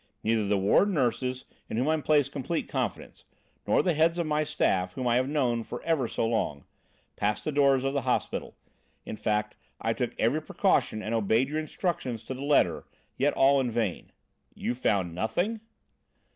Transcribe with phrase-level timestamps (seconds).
[0.23, 3.23] Neither the ward nurses, in whom I place complete confidence,
[3.67, 6.63] nor the heads of my staff, whom I have known for ever so long,
[7.15, 8.55] passed the doors of the hospital.
[9.05, 12.85] In fact, I took every precaution and obeyed your instructions to the letter
[13.15, 14.11] yet all in vain."
[14.55, 15.59] "You found nothing?"